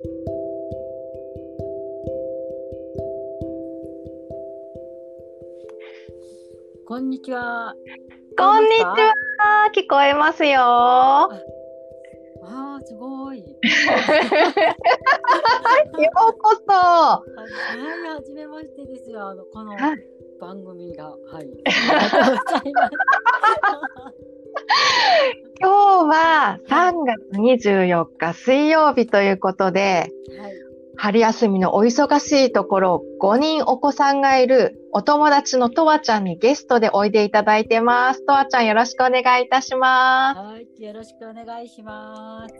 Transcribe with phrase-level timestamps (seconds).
[0.00, 0.06] こ
[6.98, 7.74] んにちは。
[8.38, 8.94] こんにちは。
[9.74, 10.60] 聞こえますよ。
[10.60, 11.30] あ
[12.44, 13.40] あ、すごい。
[13.42, 13.46] よ
[16.30, 16.72] うこそ。
[16.72, 17.24] は
[17.74, 17.80] い、
[18.14, 19.26] はじめましてですよ。
[19.26, 19.72] あの、この
[20.40, 21.08] 番組が。
[21.08, 21.50] はい。
[21.66, 24.12] ありがとうございま
[25.42, 25.47] す。
[25.60, 30.52] 今日は3月24日水曜日ということで、はい、
[30.96, 38.24] 春休みのお忙しいところ、5人お子さんがいるお友達のとわちゃんにゲストでおいでいただいてます。
[38.24, 40.38] とわちゃんよろしくお願いいたします。
[40.38, 42.54] はい、よろしくお願いします。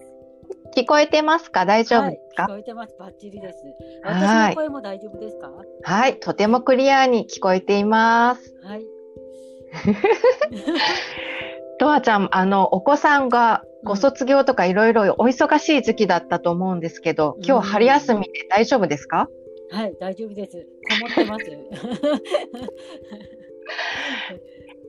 [0.76, 1.66] 聞こえてますか？
[1.66, 2.96] 大丈夫ですか、はい、聞こえてます。
[2.98, 3.58] バッチリです。
[4.02, 5.50] 私の声も大丈夫ですか？
[5.82, 8.54] はい、とてもクリアに聞こえています。
[8.64, 8.84] はい。
[11.78, 19.28] とわちゃん、あの、お子さんがご卒業とかいろいろお忙しい時期だったと思うんですけど、今日春休みで大丈夫ですか、
[19.70, 20.66] はい、大丈夫です。
[20.90, 21.44] こもってます。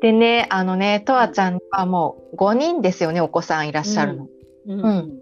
[0.01, 4.27] でね、あのね、とわちゃんはもう5人ですよね、お子さんいらっしゃるの。
[4.67, 4.81] うん。
[4.81, 5.19] うん、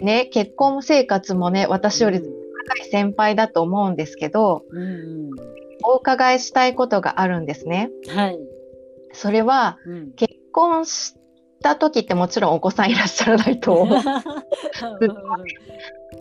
[0.00, 2.26] ね、結婚生活もね、私より高
[2.80, 5.30] い先輩だと思うんですけど、うん、
[5.84, 7.90] お伺いしたいことがあるんですね。
[8.08, 8.38] はい。
[9.12, 11.14] それは、うん、結婚し
[11.62, 14.02] た時ってもちろんお子さんいらっしゃらないと思う。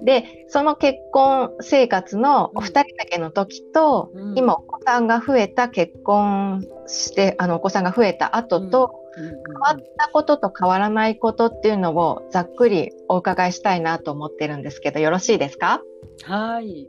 [0.03, 15.81] で、その結婚生活のお二人だけの時と、うん、今お子さんが増えた結婚して、あのお子さんが増えた後と、うん、変わったことと変わらないことっていうのをざっくりお伺いしたいなと思ってるんですけど、よろしいですか
[16.23, 16.87] はい。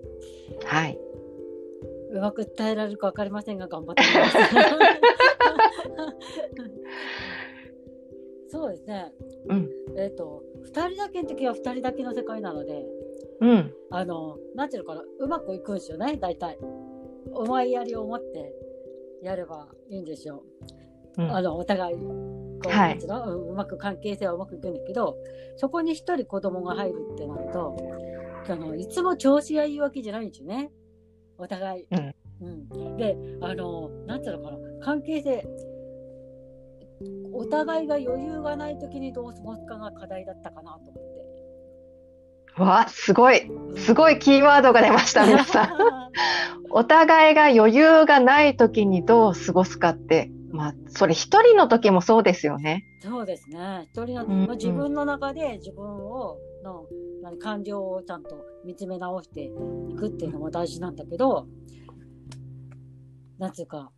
[0.65, 0.99] はい。
[2.13, 4.37] うまく伝えられるか分かりませんが、頑張ってみます。
[8.49, 9.13] そうですね。
[9.49, 9.71] うん。
[9.97, 12.85] えっ、ー、と、二人だけの時は二人だけの世界なので、
[13.41, 13.73] うん。
[13.91, 16.59] あの、なんていうのかな、うまくいくんですよね、大体。
[17.33, 18.55] 思いやりを持って
[19.23, 20.45] やればいいんですよ。
[21.17, 22.03] うん、あの、お互い、こ
[22.67, 25.17] う、はい、うまく関係性はうまくいくんだけど、
[25.57, 27.75] そこに一人子供が入るってなると、
[28.49, 30.71] あの、いつも調子がいいわけじゃないんですよね。
[31.43, 31.87] お互い。
[31.91, 32.15] うん。
[32.41, 35.45] うん、で、あの、なんていうのかな、関係性、
[37.33, 41.03] お互いが余裕がない時にどう過ごすかが課題だったかなと思って。
[42.63, 45.69] わすごいすごいキーワードが出ました皆さん。
[46.71, 52.85] お互いが余裕がない時にどう過ごすかってまあそれ一人の時もそうですよね。
[53.01, 56.87] そうですね一人の、うんうん、自分の中で自分をの
[57.39, 59.51] 感情をちゃんと見つめ直してい
[59.97, 61.47] くっていうのも大事なんだけど
[63.39, 63.91] なんつうか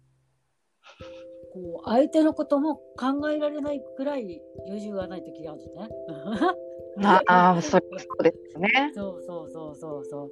[1.53, 5.89] こう相手のことも考えられないくらい余裕がない時があるね。
[7.27, 8.93] ああ、そそうですね。
[8.95, 10.31] そうそうそうそうそう。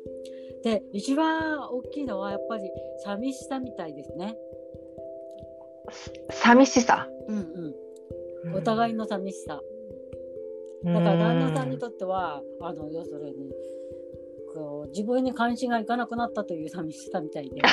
[0.65, 2.71] で、一番大きいのはやっぱり
[3.05, 4.37] 寂しさみたいですね。
[6.31, 7.09] 寂しさ。
[7.29, 7.75] うん
[8.45, 8.55] うん。
[8.55, 9.61] お互いの寂しさ。
[10.85, 13.53] だから旦那さんにとっては、あの要するに
[14.53, 17.63] こう自分に関心がいかなくなったという寂しさみたいで。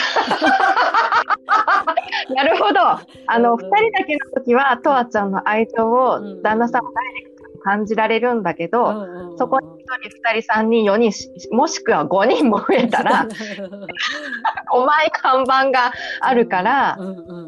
[2.36, 2.80] なるほど。
[2.82, 11.12] あの、二、人だけの時は、とわちゃんの愛情を旦那さんもダイレクトに感じられるんだけど、そこに一人、二人、三人、四人、
[11.52, 13.26] もしくは五人も増えたら、
[14.72, 16.98] 5枚看板があるから、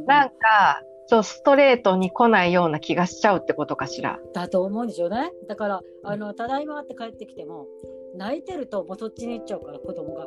[0.08, 4.22] なんか、ちょストレートに来ないような気がしちゃうってことかしら。
[4.34, 5.34] だと思うんですよね。
[5.50, 7.68] だから、あの、ただいまって帰ってきても、
[8.16, 10.24] 泣いてるともうそっちに行っちゃうから、子供が。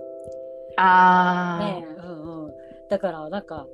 [0.76, 1.64] ああ。
[1.64, 2.52] ねうんうん。
[2.90, 3.66] だから、なんか、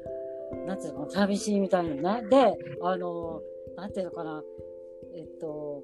[0.69, 2.29] なんていうの寂しいみたいなね。
[2.29, 3.43] で、あの、
[3.77, 4.45] なんていうのかな、
[5.17, 5.83] えっと、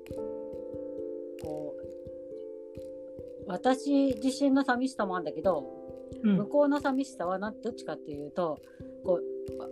[1.43, 5.65] こう、私自身の寂しさもあるんだけど、
[6.23, 8.61] うん、向こうの寂しさはなどっちかっていうと、
[9.05, 9.23] こう、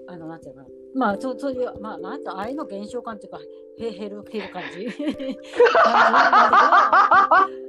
[0.09, 3.41] あの、なんていうのかな、まあ、そうそういう、まあ、なんと、愛の減少感っていうか、
[3.79, 4.85] へ減る、減る感じ。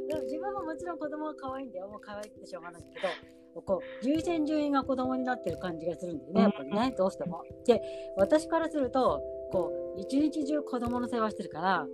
[0.08, 1.88] でも自分ももちろん子供は可愛いんだよ。
[1.88, 7.42] もう可愛くてしょうがないけど、こう優先順位が子供になってる感じがするんだよね、やっぱりね、どうしても。
[7.66, 7.82] で、
[8.18, 11.88] 私からすると、こう、一日中子供の世話してるから、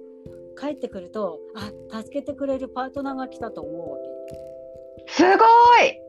[0.60, 4.42] 帰ってくると、あ、助けてくれるパートナーが来たと思うわけ。
[5.07, 5.38] すごい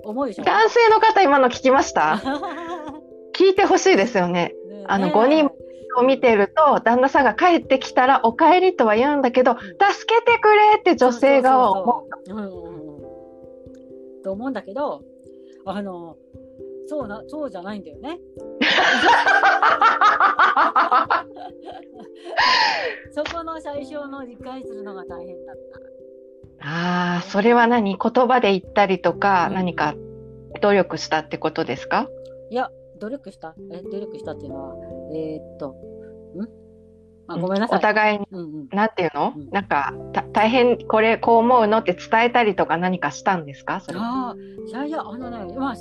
[0.05, 0.45] 思うでしょ？
[0.45, 2.21] 男性の方今の聞きました？
[3.33, 4.55] 聞いてほしいですよね。
[4.83, 5.51] ねあの、5人
[5.99, 9.71] を見てると、旦那さんが帰ってきたら、お帰りとは言うんだけど、うん、助
[10.07, 12.11] けてくれって女性が思う。
[14.23, 15.03] と思うんだけど、
[15.65, 16.17] あの、
[16.87, 18.19] そうな、そうじゃないんだよね。
[23.15, 25.57] そこの最初の理解するのが大変だっ
[26.65, 27.99] ああ、それは何？
[27.99, 29.95] 言葉で言ったりとか、うん、何か
[30.61, 32.09] 努力したってことですか？
[32.51, 32.71] いや、
[33.03, 34.77] 努力したえ、努力したっていうのは、
[35.13, 36.49] えー、っと、ん？
[37.27, 37.79] あごめんなさい。
[37.79, 39.93] お互いに、うんうん、なんていうの、うん、なんか
[40.33, 43.81] 大変これこう思うのって伝えたりとか何かしたんですか？
[43.81, 44.37] それああ、
[44.69, 45.75] いやいや、あのね、まあ、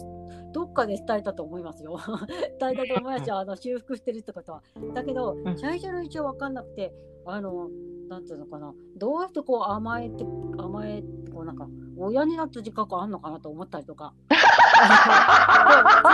[0.52, 2.00] どっかで伝えたと思いますよ。
[2.60, 3.38] 伝えたと思いますよ。
[3.38, 4.64] あの修復してるってことは。
[4.94, 6.92] だけど、最初の一応分かんなくて、
[7.26, 7.70] あの、
[8.12, 10.26] なんていうのかな、どうやってこう甘えて、
[10.58, 11.66] 甘えて、こうなんか、
[11.98, 14.14] 親になった自覚あんのかなと思ったりとか。
[14.28, 14.44] 詰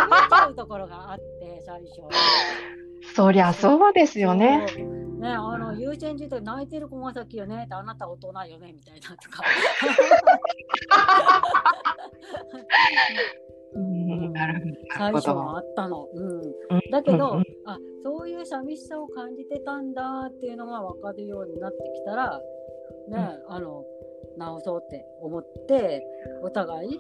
[0.06, 2.02] めちゃうところがあって、最初。
[3.16, 4.68] そりゃそうですよね。
[5.20, 9.42] ね、あの優先順位泣いてる子が先よねってあなた大人よねみたいなとか。
[14.98, 16.08] 最初はあったの。
[16.14, 22.42] うん、だけど、あそういう寂しさを感じてたんだっていうのが分かるようになってきたら、
[23.10, 23.84] ね、あの
[24.38, 26.04] 直そうって思って
[26.44, 27.00] お互い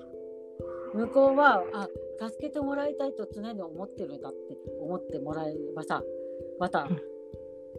[0.93, 1.87] 向こうはあ
[2.19, 6.01] 助けてもらいたいと常に思ってるんだって思ってもらえばさ
[6.59, 6.87] また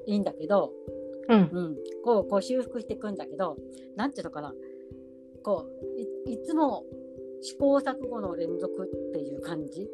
[0.06, 0.72] いいんだけど、
[1.28, 3.56] うん、うん、こうこう修復していくんだけど
[3.96, 4.52] なんていうのかな。
[5.42, 5.66] こ
[6.26, 6.84] ういつも
[7.42, 9.88] 試行錯誤の連続っていう感じ？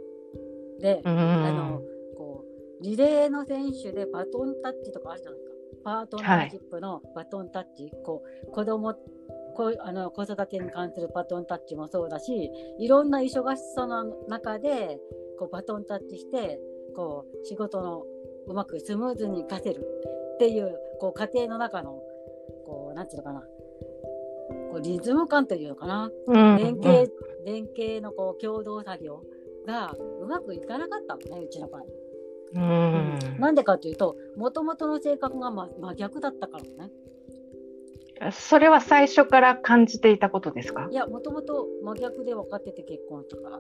[0.81, 1.83] で、うん、あの
[2.17, 2.45] こ
[2.81, 5.45] うリレーの選手でバトンタッチとかあるじゃないか。
[5.85, 8.95] パートナーシップのバトンタッチ、はい、こう子供
[9.55, 14.99] こあの子育てに関するバトンタッチもそうだしいろんな忙しさの中で
[15.39, 16.59] こうバトンタッチして
[16.97, 18.05] こう仕事の
[18.47, 19.81] うまくスムーズに活かせる
[20.35, 21.93] っていうこう家庭の中の
[22.67, 23.45] こうなんていうのかな。
[24.71, 27.11] こうリズム感というのかな、うん、連携、うん、
[27.45, 29.23] 連携のこう共同作業
[29.67, 31.83] がうまくいかなかったのねうちの場合。
[32.55, 36.93] うん、なんでかというともともとの性格が真真逆だったからね。
[38.31, 40.87] それは最初から感じていたことですか？
[40.89, 43.59] いやもともと真逆で分かってて結婚したから、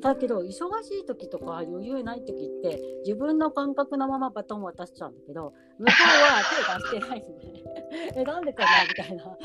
[0.00, 5.94] だけど忙しい時とか余裕ない時って自分の感覚のままバトン渡しちゃうんだけど向こう
[6.32, 6.40] は
[6.90, 7.61] 手出してないんで
[8.16, 9.36] えなんでかなみたいな。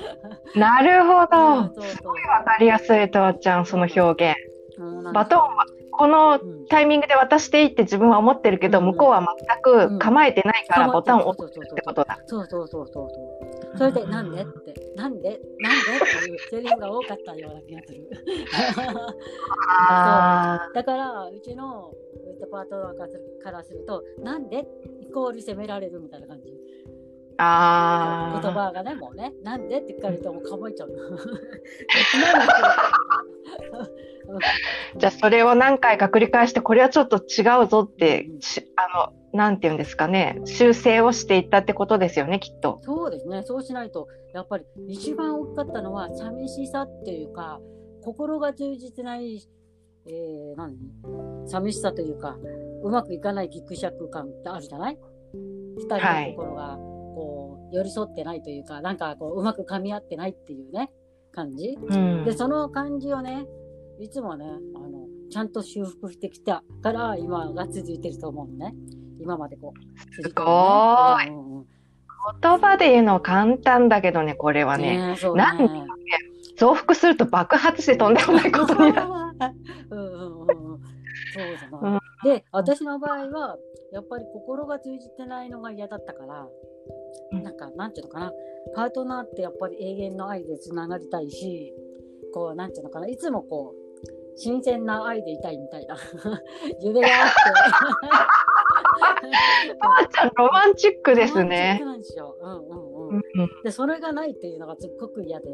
[0.55, 6.39] なるほど、うん、すごい分かりやすいとわちゃんその表現、うん、バトンはこの
[6.69, 12.19] タイミングで渡していいって自分は思ってるけど、うん、向こうは全く構えてないからボタンを押すってことだ。
[12.27, 13.77] そうそうそうそうそう。
[13.77, 15.39] それで、なんでって、なんで？
[15.59, 18.09] なんでっていうセリフが多かったような気がする。
[20.73, 21.91] だから、うちの
[22.27, 24.67] ウィットパートナーからすると、なんで
[25.01, 26.53] イコール責められるみたいな感じ。
[27.37, 30.89] あ言葉がね、もうね、なんでって聞かれるともうかぼいちゃう。
[34.97, 38.39] じゃあそれを何回か繰り返してこれはちょっと違うぞって、うん、
[38.75, 40.41] あのなんて言うんですかね。
[40.45, 42.79] 修正をしていったってことですよねきっと。
[42.81, 43.43] そうですね。
[43.43, 47.59] そうしないとやっぱり一番大きかったのは寂しさっていうか
[48.03, 49.39] 心が充実ない、
[50.07, 50.75] えー、何？
[51.47, 52.37] 寂しさというか
[52.83, 54.99] うまくいかないギクシャク感ってあるじゃない？
[55.33, 56.01] 二人の
[56.35, 56.75] 心が。
[56.77, 56.96] こう、
[57.71, 60.91] 寄り添ってないというかなんかこううまく噛み合ってないっていうね
[61.33, 63.45] 感じ、うん、でその感じをね
[63.99, 68.75] いつもね、あの、ちゃんと修復してきたから今が続いてると思うのね。
[69.19, 70.23] 今までこう。
[70.23, 70.43] すご
[71.21, 71.65] い、うんうん。
[72.41, 74.97] 言葉で言うの簡単だけどね、これはね。
[74.97, 75.67] ねねなんで、
[76.57, 79.07] 増幅すると爆発してとんでもないことになる。
[79.89, 81.89] うんうんうん、そうだな。
[81.93, 83.57] うん、で、私の場合は、
[83.91, 86.47] やっぱり心が通じてないのが嫌だったから、
[87.31, 88.33] なんか、なんていうのかな、
[88.75, 91.73] パートナーってやっぱり永遠の愛でつながりたいし、
[92.33, 93.87] こう、なんていうのかな、いつもこう、
[94.35, 95.97] 新鮮な愛でいたいみたいな。
[96.79, 97.35] 夢があって。
[99.79, 101.81] あーちゃんロマンチックですね。
[101.83, 102.37] なんですよ。
[102.39, 102.73] うんう
[103.15, 103.23] んうん。
[103.63, 105.49] でそれがないっていうのがすっごく嫌で、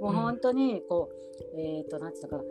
[0.00, 2.42] もう本当にこう、えっ、ー、となんていうのかな、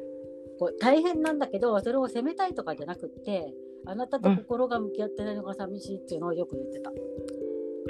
[0.59, 3.53] こう大変なんだけどそれを責めたいとかじゃなくって、
[3.85, 6.91] あなたと心が向き合ってないのが寂しいっていうのをよく言ってた。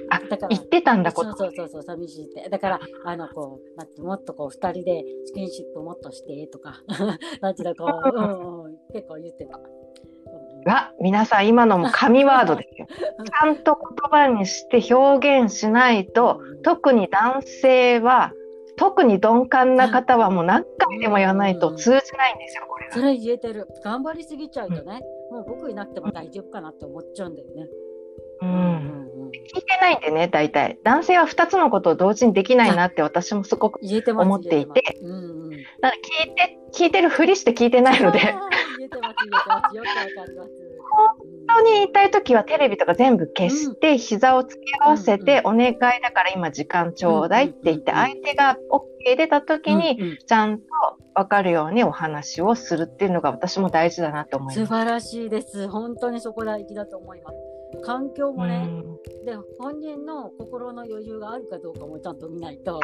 [0.10, 2.50] あ、だから言ってたんだ、そうそうそうそう、寂しいって。
[2.50, 6.82] だから、あの、こう、なんて、もっとこう、二人でスキンシップもっとしてとか、
[7.42, 9.60] なんていうこう、うんうん、結構言ってた。
[10.66, 12.88] が、皆さん今のも神ワードですよ。
[13.25, 18.34] ちゃんと言葉にして表現しないと、特に男性は、
[18.75, 23.68] 特に鈍感な方はもう何回でも言わないと通じないんですよ、これそれ言えてる。
[23.84, 25.01] 頑張りすぎちゃうとね、
[25.32, 27.68] もう僕いなくても大丈夫かなって思っちゃうんだよね。
[28.42, 29.07] うん。
[29.54, 30.80] 聞いてないんでね、大体。
[30.84, 38.20] 男性は2つのことを同時にできないなって私もすごく思っていて、うんうん、だから聞いて、聞いてるふりして聞いてないので。
[40.89, 50.66] 本常にいたい時はテレビとか全部消して、膝を突き合わせて、お願いだから今時間ちょうだいって言って、相手が OK 出た時に、ちゃんと
[51.16, 54.60] 分かるようにお話をするっていうのが私も大事だなと思います。
[54.60, 55.68] 素晴らしいです。
[55.68, 57.57] 本当にそこ大事だと思います。
[57.84, 58.68] 環境もね、
[59.26, 62.80] で本人の心の余裕があるかどうかもちゃんと見ないと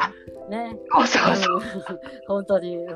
[0.50, 0.76] ね。
[0.92, 1.60] そうそうそう。
[2.28, 2.86] 本当に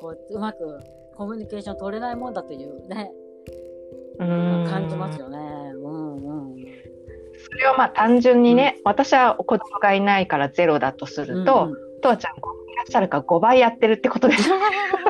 [0.00, 0.78] こううまく
[1.16, 3.12] コミュニケーション取れないもんだというね。
[4.18, 5.38] 感じますよね。
[5.74, 6.56] うんうん。
[7.36, 14.50] それをまあ単純にね、うん、私は子供がいないからゼロだとすると、うんうん、ちゃんいらっしゃるから5倍やってるってことです。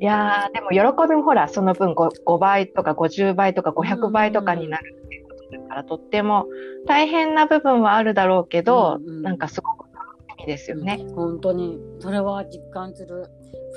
[0.00, 6.46] いやでも喜びもほらその分 5, 5倍とか50倍とか500倍とかになるっていうことだから、とっても
[6.86, 11.04] 大変な部分はあるだろうけど、うんうん、なんかすごく楽しみですよね。
[11.14, 13.26] 本当にそれは実感する。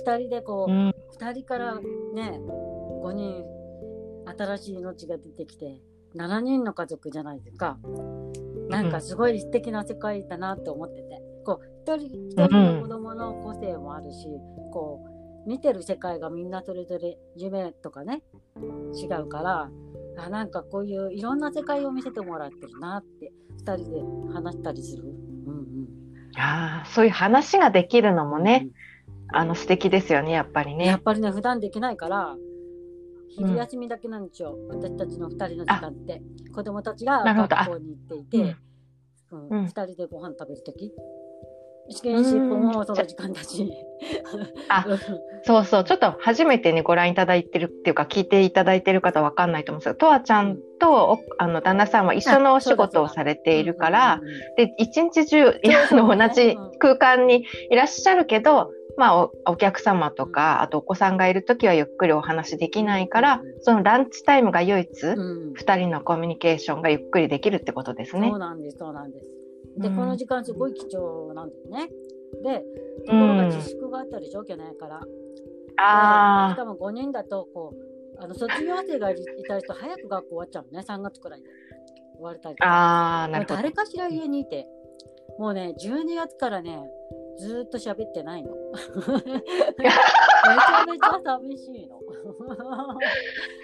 [0.06, 1.76] 2人でこう、うん、2人から
[2.14, 2.40] ね
[3.04, 3.44] 5人
[4.38, 5.82] 新しい命が出てきて
[6.16, 7.78] 7人の家族じゃないですか。
[8.70, 14.28] なんかすごい素敵な世界だなって思ってて、こう一人一人の子供の個性もあるし、
[14.72, 15.12] こう
[15.46, 18.22] 見てる世界がみんなそれぞれ夢とかね
[18.96, 19.70] 違うから
[20.18, 23.32] あなんかこういういろんな世界を見せてもらってるなって
[23.66, 25.04] 2人で話したりする？
[25.04, 25.88] うんうん、
[26.38, 28.68] あそういう話ができるのもね、
[29.32, 30.86] うん、あの素敵ですよねやっぱりね。
[30.86, 32.36] やっぱりね普段できないから
[33.30, 36.22] 昼休みだけなんですよ、うん、私たちの2人の時間って。
[36.54, 38.56] 子供たちが学校に行っていて、
[39.32, 40.94] うん、うん、2人でご飯食べる時
[41.90, 43.72] 試験シップもその時間だし。
[44.70, 44.86] あ、
[45.44, 45.84] そうそう。
[45.84, 54.22] ちょっと初めてね、ご覧いただいてるっていうか、聞いていただいてる方わかんないと思うんですけど、とわちゃんと、あの、旦那さんは一緒のお仕事をされているから、
[54.56, 55.60] で、一日中、
[55.92, 64.90] の同じ空間にいらっしゃるけど、まあお、お客様とか、あとお子さんがいるときはゆっくりお話できないから、そのランチタイムが唯一、
[65.54, 68.30] 二、人のコミュニケーションがゆっくりできるってことですね。
[68.30, 69.43] そうなんです、そうなんです。
[69.77, 71.89] で、この時間すごい貴重なんだよね。
[72.44, 72.60] で、
[73.06, 75.01] ところが自粛があったでしょ、去年から。
[75.77, 76.53] ああ。
[76.53, 79.15] しかも5人だと、こう、あの卒業生がい
[79.48, 81.50] た人、早く学校終わっちゃうのね、3月くらいで。
[82.15, 83.56] 終われたりああ、なるほど。
[83.56, 84.68] 誰かしら家にいて、
[85.38, 86.89] もうね、12月からね、
[87.38, 88.51] ずっと喋ってないの。
[88.51, 92.00] めちゃめちゃ寂しいの。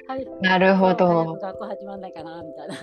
[0.07, 1.35] はい、なるほど。
[1.35, 2.75] 学校始まんないかなみたいな。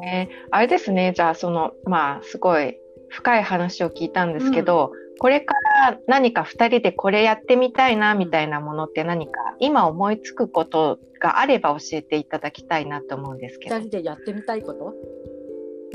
[0.00, 2.76] ね、あれですね、じゃあそのまあすごい
[3.08, 13.76] 深い話を聞いたんですけど、うん、これから何か2人でこれやってみたいなみたいなものって何か今思いつくことがあれば教えていただきたいなと思うんですけど。
[13.76, 14.94] 2人でやってみたいこと？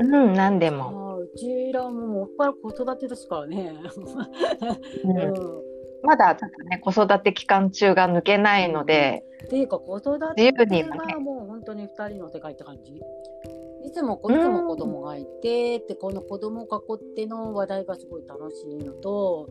[0.00, 1.18] うん、何でも。
[1.18, 3.74] うちらももっぱら子育てですからね。
[5.04, 5.62] うん、
[6.02, 9.24] まだちょっとね、子育て期間中が抜けないので。
[9.44, 13.00] っていうか、子育てはもう本当に2人の世界って感じ。
[13.84, 19.48] いつもいつも子供がいて、でこの子供を囲っての話題がすごい楽しいのと、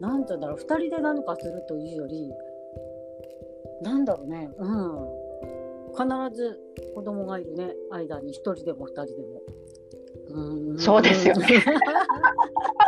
[0.00, 2.32] なんて言うんだろう、2人で何かするというより、
[3.82, 5.20] なんだろうね、うん。
[5.92, 6.58] 必ず
[6.94, 9.42] 子供がいるね、間に1人でも2人でも。
[10.78, 11.46] そうですよね。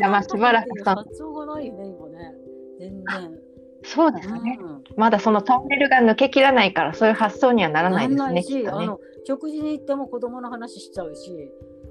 [0.00, 2.34] まあしばらく発想がないよね、今ね。
[2.78, 3.38] 全然。
[3.82, 8.42] そうですね、うん、まだそのトンネルが抜けきらないから、そういう発想にはならないですね。
[8.42, 11.50] しねあの食事に行っても子供の話しちゃうし、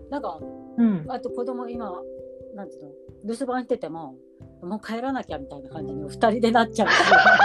[0.09, 0.39] なんか、
[0.77, 1.91] うん、あと子供今、
[2.53, 2.89] なんていうの、
[3.23, 4.15] 留守番してても、
[4.61, 6.93] もう帰らなきゃみたいな感じに二人でなっちゃうし。
[6.99, 7.35] なんか、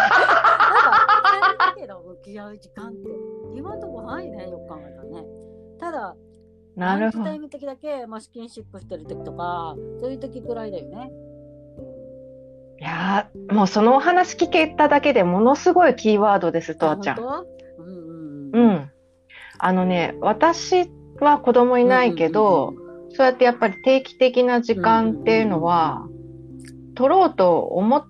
[1.32, 3.10] 二人だけど向き合う時間って、
[3.54, 5.26] 今んとこないね、よく考えたらね。
[5.78, 6.16] ただ、
[6.80, 7.24] なるほど。
[7.24, 11.10] タイム的だけ、まあ、スキンシップしてる時とか、そういう時くらいだよね。
[12.80, 17.18] いやもうそのお話聞けただけでものすごいキーワードです、とわちゃん。
[17.18, 18.90] うん、うん、うん。
[19.58, 22.72] あのね、私は子供いないけど、
[23.10, 26.06] そうやってやっぱり定期的な時間っていうのは、
[26.94, 28.06] 取ろうと思っ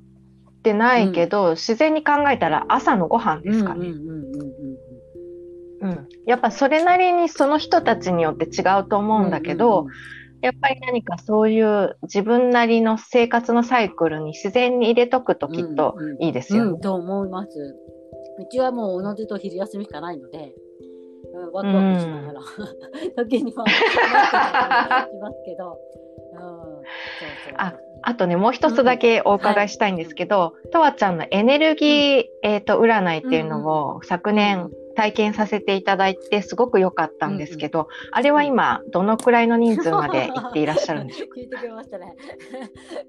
[0.62, 3.88] てないけど、うん、自然に考えたら朝のご飯ですかね。
[3.88, 4.49] うん、
[6.30, 9.88] やっぱそれなりにその人たちによって違うと思うんだけど、
[10.42, 16.62] やっぱり何かそういう自分なりの生活のサイクルに自然に入れとくときっといいですよ。
[16.62, 16.68] ね。
[16.68, 17.50] うんうん、と思います。
[18.38, 20.54] うちはもうおのずと昼休みしかないので、
[21.34, 22.40] うん、ワクワクしながら、
[23.24, 23.72] 時にはし
[25.20, 25.78] ますけど、
[26.32, 26.80] うん、そう
[27.48, 27.54] そう。
[27.56, 41.34] ああとね、もう一つだけお伺いしたいんですけど、とわ、ちゃんのエネルギー、えっ、ー、と、占いっていうのを昨年体験させていただいてすごく良かったんですけど、うんうん、あれは今どのくらいの人数まで 行っていらっしゃるんでしょうか？
[41.40, 42.16] 聞いてきましたね。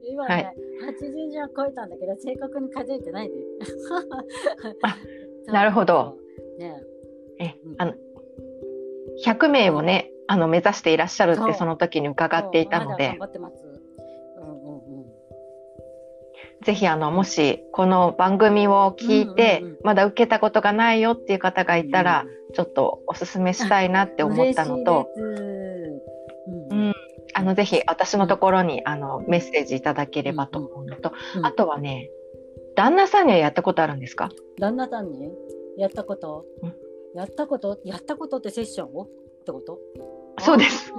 [0.04, 0.56] 今ね、はい、
[1.00, 3.36] 80人は超えたんだけど正確に数えてないで。
[5.52, 6.18] なるほど。
[6.60, 6.82] ね、
[7.40, 7.94] え、あの
[9.26, 13.18] 100名をねあの目指していらっしゃるってその時に伺っていたので。
[16.64, 25.08] ぜひあのもしこの番組を聞いて、まだ受けたことがないよっていう方がいたら、ちょっとおすすめしたいなって思ったのと、
[26.70, 26.94] うん、
[27.34, 32.10] あのぜひ私のところにあのメッセージいただければと思うのと、あとはね
[32.76, 34.30] 旦那さんにはやったことあるんですか？
[34.60, 35.32] 旦那さんに
[35.78, 36.46] やったこと、
[37.16, 37.80] やったこと？
[37.86, 38.94] やったことってセッション？
[38.94, 39.08] をっ
[39.46, 39.80] てこと？
[40.40, 40.94] そうです。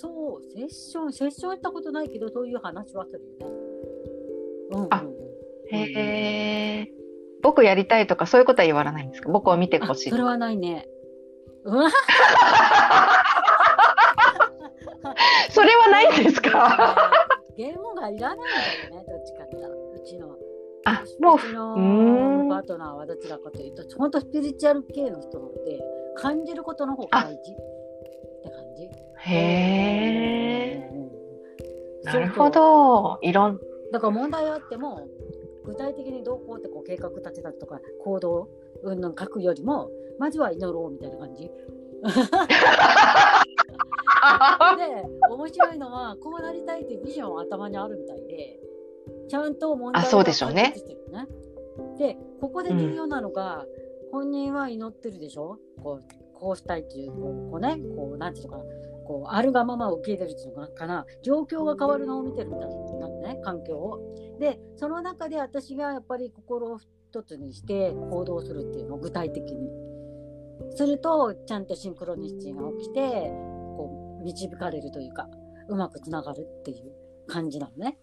[0.00, 3.67] そう、セッション、セッションやったことないけど、そういう話はするよね。
[4.90, 5.04] あ、
[5.70, 6.88] へえ。
[7.42, 9.30] 僕やりたいとかそういうことは言わないんですか？
[9.30, 10.10] 僕を見てほしい。
[10.10, 10.88] それはないね。
[15.50, 16.96] それはないんですか？
[17.56, 18.40] ゲームがいらないん
[18.90, 20.36] だよね、どっちかってうちの。
[20.84, 21.74] あ、もう、うちの
[22.48, 25.80] パートナーはどちらかというと、本当スピリチュアル系の人って
[26.16, 27.56] 感じることの方が大事っ
[28.44, 28.84] て感じ。
[29.16, 29.36] へ
[30.84, 30.90] え。
[32.04, 33.18] なるほど。
[33.22, 33.58] いろん
[33.92, 35.08] だから問題あっても
[35.64, 38.48] 具体的にどうこうってこう計画立てたりとか行動
[38.82, 41.50] うんぬん書くよりもまずは祈ろうみたいな感じ。
[44.78, 48.60] で面白いのはこうなりたいっていうビジョンは頭にあるみたいで
[49.28, 50.48] ちゃんと問題を解決して
[50.94, 51.26] るね。
[51.98, 53.64] でここで重要なのが、
[54.04, 55.58] うん、本人は祈ってるでしょ？
[55.82, 56.04] こう
[56.34, 58.64] こうしたいっていうこうねこうなんていうのかな
[59.08, 61.06] こうあるがまま受け入れるっていうのかな。
[61.22, 62.68] 状況が変わるのを見てるみたい
[63.00, 63.98] なね環境を。
[64.38, 69.70] でその中で私がやっぱり心を一つにして行動するっていうのを具体的に。
[70.76, 73.30] するとちゃんとシンクロニシティが起きて
[73.76, 75.26] こう導かれるというか
[75.68, 76.92] うまくつながるっていう
[77.26, 77.96] 感じなのね。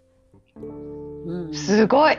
[0.56, 2.18] うん、すごい。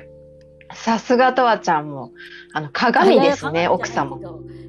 [0.72, 2.12] さすがとわちゃんも。
[2.52, 4.18] あの鏡ですね奥様。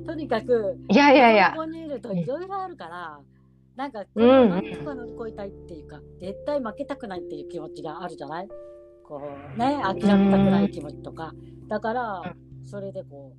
[0.08, 1.52] とにかくいやいやいや。
[1.52, 3.20] ここにいるといろいろあるから、
[3.78, 8.48] なんか、これを何とか乗り越えたいっていうか、うん、絶対負けたくないっていう気持ちがあるじゃない？
[9.08, 9.22] こ
[9.56, 11.32] うね、諦めたくない気持ちとか。
[11.68, 12.36] だから、
[12.66, 13.38] それでこう、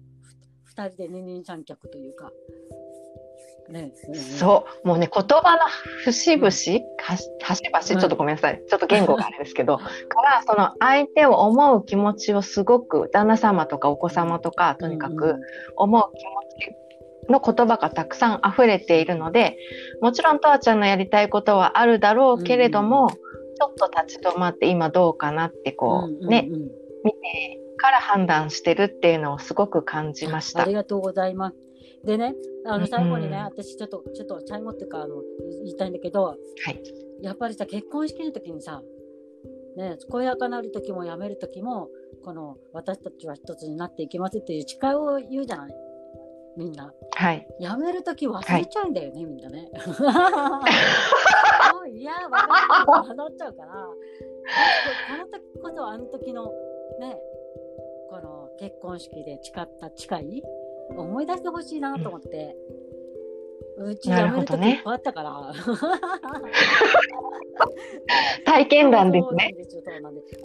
[0.65, 2.31] 二人で二人三脚というか、
[3.69, 3.93] ね、
[4.39, 5.61] そう、もうね、言葉の
[6.05, 9.85] 節々、端々、ちょっとごめんなさい、ちょっと言語があれですけど、か
[10.23, 15.37] ら、その相手を思う気持ちをすごく、旦那様とかお子様とか、とにかく
[15.77, 16.31] 思う気持
[16.71, 16.77] ち
[17.29, 19.59] の言葉がたくさん溢れているので、
[20.01, 26.49] もちろんとわちゃんのやりたいことはあるだろうけれども、うん、ちょっと立ち止まって今どうかなってこう、ね、
[27.05, 27.19] 見て
[27.77, 30.63] から判断してるっていうのをすごく感じました。
[30.63, 31.57] ありがとうございます。
[32.05, 35.17] でね、あの最後にね、うん、私ちょっと、ちょっと最後っていうか、あの、
[35.65, 36.83] 言いたいんだけど、はい。
[37.23, 38.83] やっぱりさ、結婚式の時にさ、
[39.77, 41.89] ね、健やかなる時も辞める時も、
[42.25, 45.75] この私たちは一つになっていきますっていう誓いを言うじゃない？
[46.57, 46.93] みんな。
[47.19, 47.49] はい。
[47.59, 49.69] やめるとき忘れちゃうんだよね、はい、みんなね。
[51.75, 52.47] もういや、分か
[53.09, 53.97] るなっちゃうから、こ
[55.19, 56.53] の時こそあの時の
[57.01, 57.21] ね、
[58.09, 60.45] この結婚式で誓った誓い
[60.91, 62.57] 思い出してほしいなと思って。
[63.79, 65.53] うちやめるときいっぱいあったから。
[68.45, 69.57] 体験談ですね。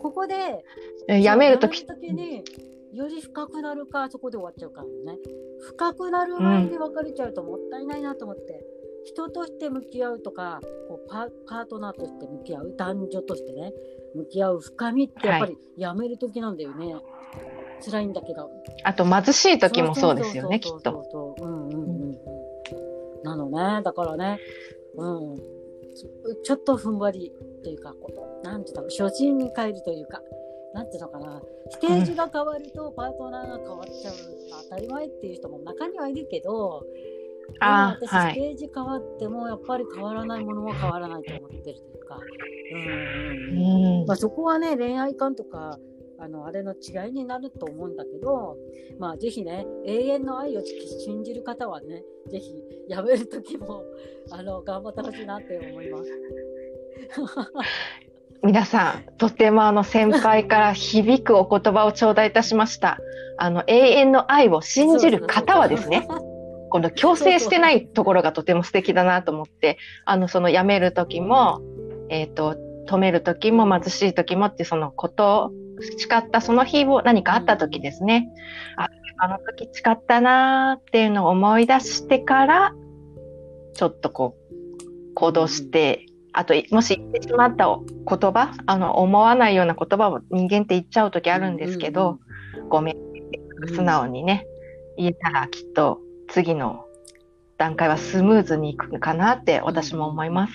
[0.01, 0.65] ここで、
[1.21, 2.43] やめるときに、
[2.93, 5.19] より深くなるか、そこで終わっちゃうからね。
[5.60, 13.73] 深くなる前に別れちゃうともったいないなと思って、うん、人として向き合うとかこうパートナーとして向き合う男女としてね
[14.13, 17.03] 向き合う深みってやっぱりやめる時なんだよね、はい、
[17.84, 18.49] 辛いんだけど。
[18.84, 21.36] あと貧しい時もそうですよねきっと。
[21.41, 21.77] うんうんう
[22.12, 22.17] ん、
[23.23, 24.39] なのねだからね。
[24.97, 25.36] うん。
[26.43, 27.32] ちょっとふんわり
[27.63, 30.21] というかこうなんていうの初心に帰るというか
[30.73, 34.15] なんていうのかな、ステージが変わるとパートナーが変わっちゃう。
[34.69, 36.83] 当たり前っていう人も中にはいるけど、
[37.59, 42.19] あ私、はい、ステージ変わってもやっぱり変わらないものは変わらないと思ってるというか、
[42.73, 45.77] うんうんまあ、そこはね、恋愛観とか、
[46.19, 48.57] あのあれの違いになると思うんだけど、
[48.97, 52.55] まあ、ぜひね、永遠の愛を信じる方はね、ぜひ
[52.88, 53.83] やめる時も
[54.31, 56.09] あの頑張ってほしいなって思います。
[58.43, 62.99] 皆さん、とてもあの先輩から響くお言葉を頂戴いたしました。
[63.38, 66.06] あの永遠の愛を信じる方はですね、
[66.69, 71.62] この強制してないところがとても素敵だなと思って、あのその辞める時も、
[72.10, 75.51] えっ、ー、と、止める時も貧しい時もってそのことを
[75.97, 78.27] 誓ったその日を何かあった時ですね。
[78.75, 82.73] ああの時誓ったなーっていうのを思い出してから、
[83.73, 92.19] ちょっとこう、行動して、あと、もし言ってしまった言葉、あの、思わないような言葉を人間って言っちゃう時あるんですけど、
[92.69, 92.95] ごめん、
[93.67, 94.47] 素直にね、
[94.97, 96.85] 言えたらきっと次の
[97.57, 100.53] 段階はスムーズにいくかなって私も思います。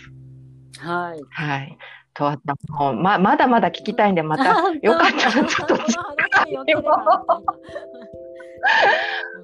[0.80, 1.20] はい。
[1.30, 1.78] はい。
[2.14, 4.44] とわたもうままだまだ聞きたいんで、また
[4.82, 5.76] よかったらちょっと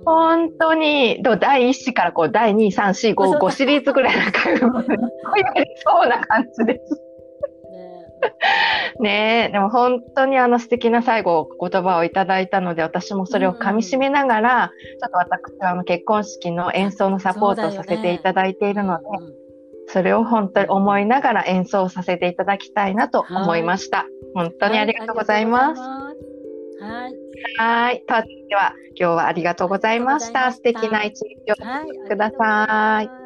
[0.05, 4.85] 本当に、第1子からこう第2、3、4、5、5シリーズぐらいなんか、すごい
[5.77, 7.01] そうな感じです。
[9.01, 19.05] ねえ、でも本当にあの素敵な最後言葉をいただいたので、私もそれを噛み締めながら、うん、ちょっと私はあの結婚式の演奏のサポートをさせていただいているので、
[19.89, 24.07] そ、ね,、れを本当に思いながら演奏させていただきたいなと思いました。
[24.35, 26.04] 本当にありがとうございます。
[27.59, 28.05] はい。
[28.07, 28.27] はい。
[28.49, 30.53] では、今日はありがとうございました。
[30.53, 31.57] 素敵な一日を
[32.07, 33.24] ください。